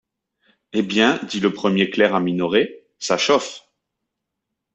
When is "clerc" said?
1.91-2.15